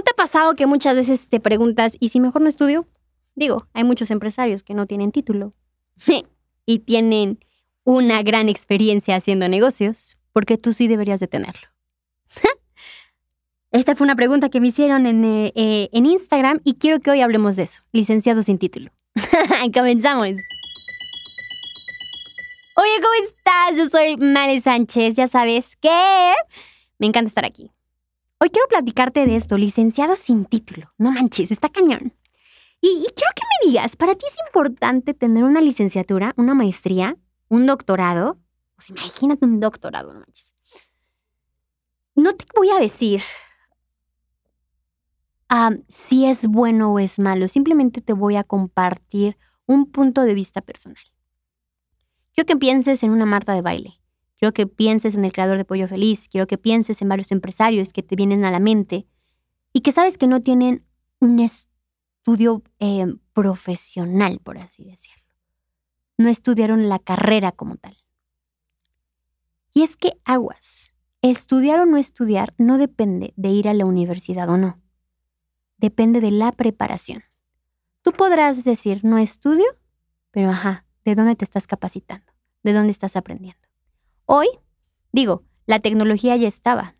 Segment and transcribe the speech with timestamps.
[0.00, 2.88] ¿No te ha pasado que muchas veces te preguntas, ¿y si mejor no estudio?
[3.34, 5.52] Digo, hay muchos empresarios que no tienen título
[6.64, 7.44] y tienen
[7.84, 11.68] una gran experiencia haciendo negocios, porque tú sí deberías de tenerlo.
[13.72, 17.10] Esta fue una pregunta que me hicieron en, eh, eh, en Instagram y quiero que
[17.10, 18.90] hoy hablemos de eso, licenciado sin título.
[19.74, 20.30] Comenzamos.
[22.74, 23.76] Oye, ¿cómo estás?
[23.76, 26.32] Yo soy Male Sánchez, ya sabes que
[26.98, 27.70] me encanta estar aquí.
[28.42, 30.90] Hoy quiero platicarte de esto, licenciado sin título.
[30.96, 32.14] No manches, está cañón.
[32.80, 37.66] Y, quiero que me digas, ¿para ti es importante tener una licenciatura, una maestría, un
[37.66, 38.38] doctorado?
[38.76, 40.54] Pues imagínate un doctorado, no manches.
[42.14, 43.20] No te voy a decir
[45.88, 49.36] si es bueno o es malo, simplemente te voy a compartir
[49.66, 51.02] un punto de vista personal.
[52.32, 53.99] Quiero que pienses en una Marta de baile.
[54.40, 56.26] Quiero que pienses en el creador de Pollo Feliz.
[56.26, 59.06] Quiero que pienses en varios empresarios que te vienen a la mente
[59.74, 60.86] y que sabes que no tienen
[61.20, 65.22] un estudio eh, profesional, por así decirlo.
[66.16, 67.98] No estudiaron la carrera como tal.
[69.74, 74.48] Y es que aguas, estudiar o no estudiar no depende de ir a la universidad
[74.48, 74.80] o no.
[75.76, 77.24] Depende de la preparación.
[78.00, 79.66] Tú podrás decir, no estudio,
[80.30, 82.32] pero ajá, ¿de dónde te estás capacitando?
[82.62, 83.69] ¿De dónde estás aprendiendo?
[84.32, 84.46] Hoy,
[85.10, 86.94] digo, la tecnología ya estaba.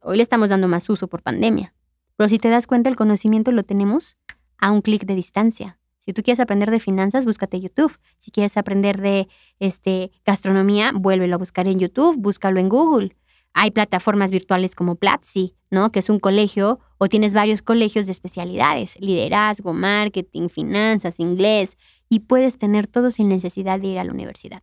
[0.00, 1.72] Hoy le estamos dando más uso por pandemia.
[2.16, 4.18] Pero si te das cuenta, el conocimiento lo tenemos
[4.58, 5.78] a un clic de distancia.
[5.96, 7.98] Si tú quieres aprender de finanzas, búscate YouTube.
[8.18, 9.28] Si quieres aprender de
[9.60, 13.16] este, gastronomía, vuélvelo a buscar en YouTube, búscalo en Google.
[13.54, 15.90] Hay plataformas virtuales como Platzi, ¿no?
[15.90, 21.78] Que es un colegio, o tienes varios colegios de especialidades, liderazgo, marketing, finanzas, inglés,
[22.10, 24.62] y puedes tener todo sin necesidad de ir a la universidad.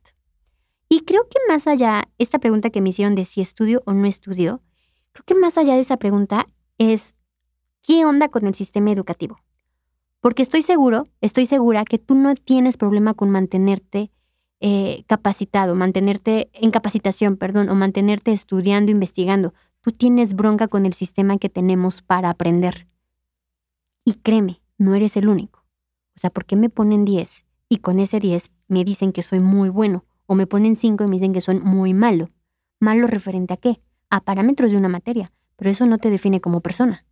[1.06, 4.62] Creo que más allá, esta pregunta que me hicieron de si estudio o no estudio,
[5.12, 6.48] creo que más allá de esa pregunta
[6.78, 7.14] es,
[7.82, 9.40] ¿qué onda con el sistema educativo?
[10.20, 14.12] Porque estoy seguro, estoy segura que tú no tienes problema con mantenerte
[14.60, 19.54] eh, capacitado, mantenerte en capacitación, perdón, o mantenerte estudiando, investigando.
[19.82, 22.88] Tú tienes bronca con el sistema que tenemos para aprender.
[24.04, 25.66] Y créeme, no eres el único.
[26.16, 29.40] O sea, ¿por qué me ponen 10 y con ese 10 me dicen que soy
[29.40, 30.06] muy bueno?
[30.26, 32.30] O me ponen 5 y me dicen que soy muy malo.
[32.80, 33.82] ¿Malo referente a qué?
[34.10, 37.06] A parámetros de una materia, pero eso no te define como persona.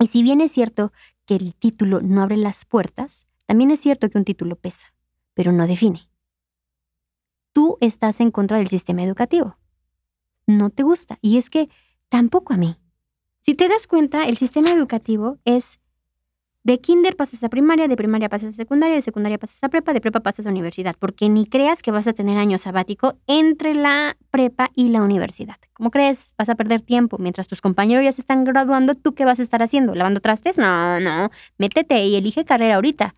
[0.00, 0.92] Y si bien es cierto
[1.26, 4.94] que el título no abre las puertas, también es cierto que un título pesa,
[5.34, 6.08] pero no define.
[7.52, 9.56] Tú estás en contra del sistema educativo.
[10.46, 11.18] No te gusta.
[11.22, 11.68] Y es que
[12.08, 12.76] tampoco a mí.
[13.40, 15.80] Si te das cuenta, el sistema educativo es
[16.64, 19.92] de kinder pasas a primaria, de primaria pasas a secundaria, de secundaria pasas a prepa,
[19.92, 23.74] de prepa pasas a universidad, porque ni creas que vas a tener año sabático entre
[23.74, 25.56] la prepa y la universidad.
[25.74, 26.34] ¿Cómo crees?
[26.38, 29.42] Vas a perder tiempo mientras tus compañeros ya se están graduando, ¿tú qué vas a
[29.42, 29.94] estar haciendo?
[29.94, 30.56] ¿Lavando trastes?
[30.56, 33.14] No, no, métete y elige carrera ahorita.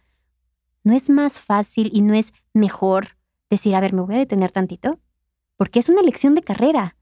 [0.82, 3.16] ¿No es más fácil y no es mejor
[3.48, 4.98] decir, a ver, me voy a detener tantito?
[5.56, 6.96] Porque es una elección de carrera.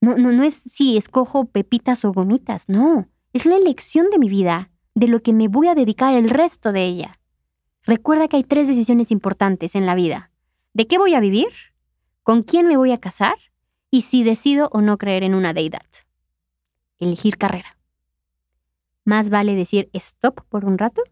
[0.00, 3.06] No, no, no es si escojo pepitas o gomitas, no.
[3.34, 6.72] Es la elección de mi vida de lo que me voy a dedicar el resto
[6.72, 7.18] de ella.
[7.82, 10.30] Recuerda que hay tres decisiones importantes en la vida.
[10.72, 11.48] ¿De qué voy a vivir?
[12.22, 13.36] ¿Con quién me voy a casar?
[13.90, 15.86] Y si decido o no creer en una deidad.
[16.98, 17.76] Elegir carrera.
[19.04, 21.02] Más vale decir stop por un rato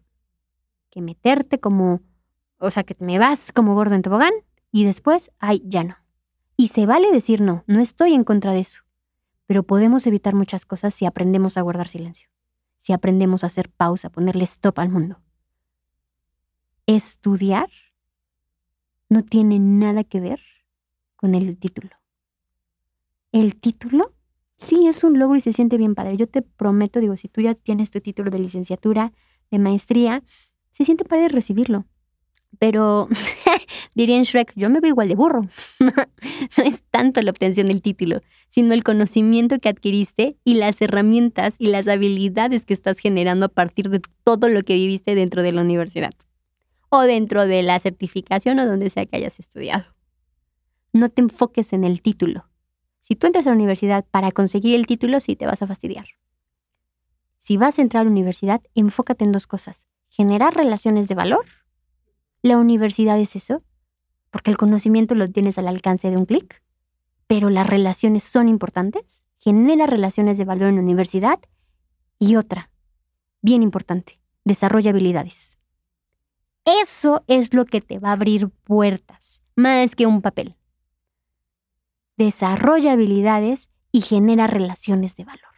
[0.89, 2.01] que meterte como,
[2.59, 4.33] o sea, que me vas como gordo en tobogán
[4.71, 5.97] y después, ay, ya no.
[6.55, 8.83] Y se vale decir no, no estoy en contra de eso.
[9.47, 12.29] Pero podemos evitar muchas cosas si aprendemos a guardar silencio
[12.79, 15.19] si aprendemos a hacer pausa, ponerle stop al mundo.
[16.87, 17.67] Estudiar
[19.09, 20.39] no tiene nada que ver
[21.17, 21.89] con el título.
[23.33, 24.13] El título
[24.55, 26.15] sí es un logro y se siente bien padre.
[26.15, 29.11] Yo te prometo, digo, si tú ya tienes tu título de licenciatura,
[29.51, 30.23] de maestría,
[30.71, 31.85] se siente padre recibirlo.
[32.59, 33.09] Pero
[33.93, 35.41] diría en Shrek, yo me veo igual de burro.
[35.79, 41.55] no es tanto la obtención del título, sino el conocimiento que adquiriste y las herramientas
[41.57, 45.53] y las habilidades que estás generando a partir de todo lo que viviste dentro de
[45.53, 46.11] la universidad
[46.89, 49.85] o dentro de la certificación o donde sea que hayas estudiado.
[50.91, 52.49] No te enfoques en el título.
[52.99, 56.07] Si tú entras a la universidad para conseguir el título, sí te vas a fastidiar.
[57.37, 59.87] Si vas a entrar a la universidad, enfócate en dos cosas.
[60.09, 61.45] Generar relaciones de valor.
[62.41, 63.63] La universidad es eso,
[64.31, 66.61] porque el conocimiento lo tienes al alcance de un clic
[67.29, 71.39] pero las relaciones son importantes, genera relaciones de valor en la universidad
[72.17, 72.71] y otra,
[73.43, 75.59] bien importante, desarrolla habilidades.
[76.65, 80.55] Eso es lo que te va a abrir puertas, más que un papel.
[82.17, 85.53] Desarrolla habilidades y genera relaciones de valor.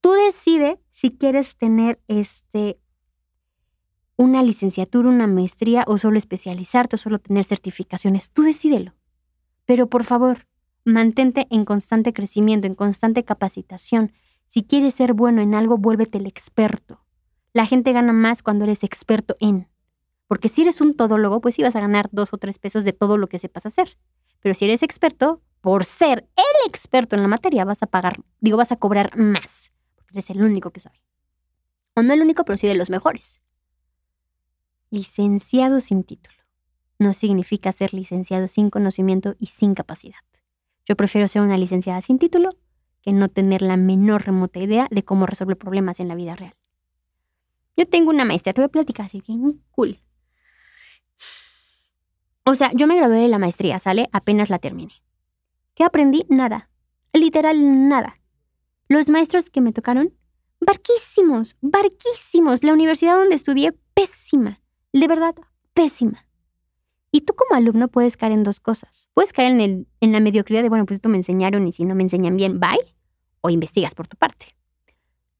[0.00, 2.80] Tú decide si quieres tener este
[4.16, 8.30] una licenciatura, una maestría o solo especializarte o solo tener certificaciones.
[8.30, 8.97] Tú decídelo.
[9.68, 10.46] Pero por favor,
[10.86, 14.12] mantente en constante crecimiento, en constante capacitación.
[14.46, 17.04] Si quieres ser bueno en algo, vuélvete el experto.
[17.52, 19.68] La gente gana más cuando eres experto en.
[20.26, 22.94] Porque si eres un todólogo, pues sí vas a ganar dos o tres pesos de
[22.94, 23.98] todo lo que sepas hacer.
[24.40, 28.56] Pero si eres experto, por ser el experto en la materia, vas a pagar, digo,
[28.56, 29.70] vas a cobrar más.
[29.96, 31.02] Porque eres el único que sabe.
[31.94, 33.42] O no el único, pero sí de los mejores.
[34.88, 36.37] Licenciado sin título.
[36.98, 40.18] No significa ser licenciado sin conocimiento y sin capacidad.
[40.84, 42.48] Yo prefiero ser una licenciada sin título
[43.02, 46.54] que no tener la menor remota idea de cómo resolver problemas en la vida real.
[47.76, 49.22] Yo tengo una maestría, te voy a platicar así
[49.70, 50.00] cool.
[52.44, 54.08] O sea, yo me gradué de la maestría, ¿sale?
[54.10, 54.94] Apenas la terminé.
[55.74, 56.24] ¿Qué aprendí?
[56.28, 56.70] Nada.
[57.12, 58.18] Literal, nada.
[58.88, 60.14] Los maestros que me tocaron,
[60.60, 62.64] barquísimos, barquísimos.
[62.64, 64.60] La universidad donde estudié, pésima.
[64.92, 65.34] De verdad,
[65.74, 66.24] pésima.
[67.10, 69.08] Y tú como alumno puedes caer en dos cosas.
[69.14, 71.84] Puedes caer en, el, en la mediocridad de, bueno, pues esto me enseñaron y si
[71.84, 72.94] no me enseñan bien, bye.
[73.40, 74.54] O investigas por tu parte.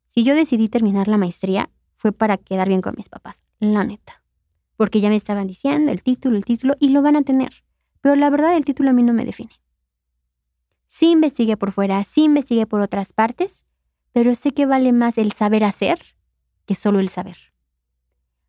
[0.06, 4.22] Si yo decidí terminar la maestría, fue para quedar bien con mis papás, la neta.
[4.76, 7.64] Porque ya me estaban diciendo el título, el título, y lo van a tener.
[8.00, 9.50] Pero la verdad, el título a mí no me define.
[10.86, 13.64] Sí investigué por fuera, sí investigué por otras partes,
[14.12, 16.00] pero sé que vale más el saber hacer
[16.64, 17.36] que solo el saber.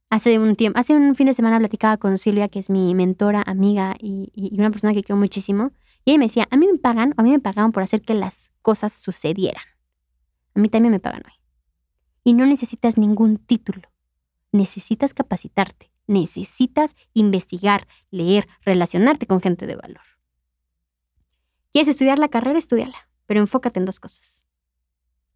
[0.09, 3.43] Hace un tiempo, hace un fin de semana platicaba con Silvia, que es mi mentora,
[3.45, 5.71] amiga y, una persona que quiero muchísimo,
[6.03, 8.15] y ella me decía, a mí me pagan, a mí me pagaban por hacer que
[8.15, 9.63] las cosas sucedieran.
[10.55, 11.33] A mí también me pagan hoy.
[12.23, 13.83] Y no necesitas ningún título.
[14.51, 20.01] Necesitas capacitarte, necesitas investigar, leer, relacionarte con gente de valor.
[21.71, 22.57] ¿Quieres estudiar la carrera?
[22.57, 24.43] Estudiala, pero enfócate en dos cosas.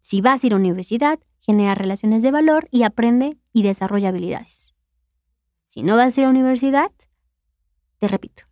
[0.04, 4.74] Si vas a ir a universidad, genera relaciones de valor y aprende y desarrolla habilidades.
[5.66, 6.92] Si no vas a ir a universidad,
[8.00, 8.42] te repito,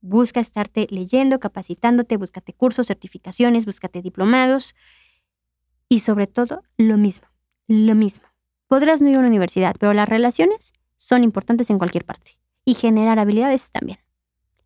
[0.00, 4.76] busca estarte leyendo, capacitándote, búscate cursos, certificaciones, búscate diplomados
[5.88, 7.26] y sobre todo lo mismo,
[7.66, 8.28] lo mismo.
[8.68, 12.74] Podrás no ir a una universidad, pero las relaciones son importantes en cualquier parte y
[12.74, 13.98] generar habilidades también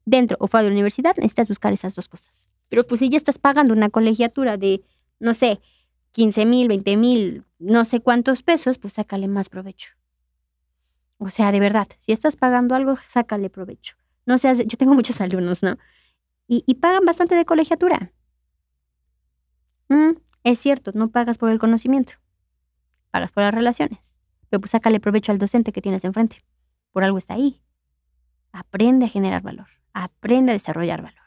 [0.05, 2.51] dentro o fuera de la universidad, necesitas buscar esas dos cosas.
[2.69, 4.83] Pero pues si ya estás pagando una colegiatura de,
[5.19, 5.61] no sé,
[6.13, 9.93] 15 mil, 20 mil, no sé cuántos pesos, pues sácale más provecho.
[11.19, 13.97] O sea, de verdad, si estás pagando algo, sácale provecho.
[14.27, 15.79] No seas, yo tengo muchos alumnos, ¿no?
[16.49, 18.13] Y, pagan bastante de colegiatura.
[19.89, 20.13] Mm,
[20.45, 22.15] es cierto, no pagas por el conocimiento,
[23.11, 24.19] pagas por las relaciones.
[24.51, 26.45] Pero pues sácale provecho al docente que tienes enfrente.
[26.91, 27.63] Por algo está ahí.
[28.53, 29.69] Aprende a generar valor.
[29.95, 31.25] Aprende a desarrollar valor.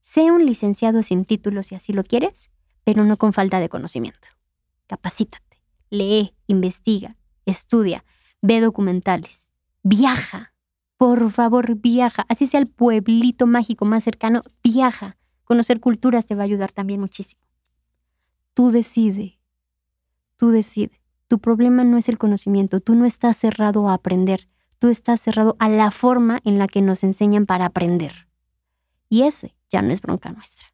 [0.00, 2.50] Sé un licenciado sin título si así lo quieres,
[2.92, 4.28] pero no con falta de conocimiento.
[4.86, 7.16] Capacítate, lee, investiga,
[7.46, 8.04] estudia,
[8.42, 9.50] ve documentales,
[9.82, 10.52] viaja.
[10.98, 12.24] Por favor, viaja.
[12.28, 15.16] Así sea el pueblito mágico más cercano, viaja.
[15.44, 17.42] Conocer culturas te va a ayudar también muchísimo.
[18.54, 19.40] Tú decide.
[20.36, 21.00] Tú decide.
[21.28, 22.80] Tu problema no es el conocimiento.
[22.80, 24.48] Tú no estás cerrado a aprender
[24.82, 28.26] tú estás cerrado a la forma en la que nos enseñan para aprender.
[29.08, 30.71] Y ese ya no es bronca nuestra.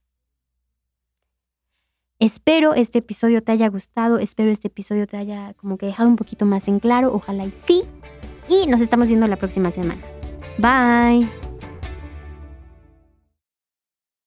[2.20, 6.16] Espero este episodio te haya gustado, espero este episodio te haya como que dejado un
[6.16, 7.84] poquito más en claro, ojalá y sí.
[8.48, 10.02] Y nos estamos viendo la próxima semana.
[10.58, 11.47] Bye.